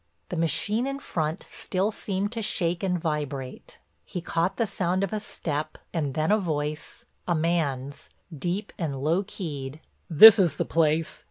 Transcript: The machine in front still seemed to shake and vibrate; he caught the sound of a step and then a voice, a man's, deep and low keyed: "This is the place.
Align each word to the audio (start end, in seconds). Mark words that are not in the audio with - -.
The 0.29 0.35
machine 0.35 0.87
in 0.87 0.97
front 0.97 1.45
still 1.47 1.91
seemed 1.91 2.31
to 2.31 2.41
shake 2.41 2.81
and 2.81 2.99
vibrate; 2.99 3.79
he 4.03 4.19
caught 4.19 4.57
the 4.57 4.65
sound 4.65 5.03
of 5.03 5.13
a 5.13 5.19
step 5.19 5.77
and 5.93 6.15
then 6.15 6.31
a 6.31 6.39
voice, 6.39 7.05
a 7.27 7.35
man's, 7.35 8.09
deep 8.35 8.73
and 8.79 8.95
low 8.95 9.21
keyed: 9.23 9.79
"This 10.09 10.39
is 10.39 10.55
the 10.55 10.65
place. 10.65 11.19